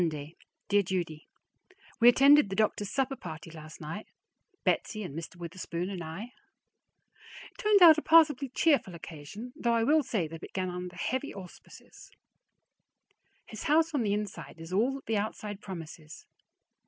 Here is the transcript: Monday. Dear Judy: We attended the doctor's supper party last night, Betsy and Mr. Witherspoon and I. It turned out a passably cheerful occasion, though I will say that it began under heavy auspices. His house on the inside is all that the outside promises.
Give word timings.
Monday. 0.01 0.35
Dear 0.67 0.81
Judy: 0.81 1.27
We 1.99 2.09
attended 2.09 2.49
the 2.49 2.55
doctor's 2.55 2.89
supper 2.89 3.15
party 3.15 3.51
last 3.51 3.79
night, 3.79 4.07
Betsy 4.63 5.03
and 5.03 5.15
Mr. 5.15 5.35
Witherspoon 5.35 5.91
and 5.91 6.03
I. 6.03 6.33
It 7.51 7.57
turned 7.59 7.83
out 7.83 7.99
a 7.99 8.01
passably 8.01 8.49
cheerful 8.49 8.95
occasion, 8.95 9.53
though 9.55 9.73
I 9.75 9.83
will 9.83 10.01
say 10.01 10.27
that 10.27 10.37
it 10.37 10.41
began 10.41 10.71
under 10.71 10.95
heavy 10.95 11.31
auspices. 11.35 12.09
His 13.45 13.65
house 13.65 13.93
on 13.93 14.01
the 14.01 14.13
inside 14.15 14.55
is 14.57 14.73
all 14.73 14.91
that 14.95 15.05
the 15.05 15.17
outside 15.17 15.61
promises. 15.61 16.25